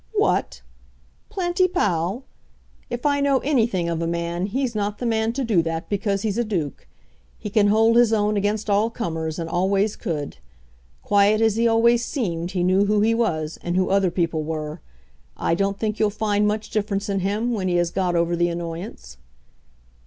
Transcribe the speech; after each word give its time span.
"What! 0.13 0.63
Planty 1.29 1.67
Pall! 1.67 2.23
If 2.89 3.05
I 3.05 3.21
know 3.21 3.37
anything 3.41 3.87
of 3.87 4.01
a 4.01 4.07
man 4.07 4.47
he's 4.47 4.73
not 4.73 4.97
the 4.97 5.05
man 5.05 5.31
to 5.33 5.43
do 5.43 5.61
that 5.61 5.89
because 5.89 6.23
he's 6.23 6.39
a 6.39 6.43
duke. 6.43 6.87
He 7.37 7.51
can 7.51 7.67
hold 7.67 7.97
his 7.97 8.11
own 8.11 8.35
against 8.35 8.67
all 8.67 8.89
comers, 8.89 9.37
and 9.37 9.47
always 9.47 9.95
could. 9.95 10.37
Quiet 11.03 11.39
as 11.39 11.55
he 11.55 11.67
always 11.67 12.03
seemed, 12.03 12.49
he 12.49 12.63
knew 12.63 12.85
who 12.85 13.01
he 13.01 13.13
was, 13.13 13.59
and 13.61 13.75
who 13.77 13.91
other 13.91 14.09
people 14.09 14.41
were. 14.41 14.81
I 15.37 15.53
don't 15.53 15.77
think 15.77 15.99
you'll 15.99 16.09
find 16.09 16.47
much 16.47 16.71
difference 16.71 17.07
in 17.07 17.19
him 17.19 17.51
when 17.53 17.67
he 17.67 17.75
has 17.75 17.91
got 17.91 18.15
over 18.15 18.35
the 18.35 18.49
annoyance." 18.49 19.17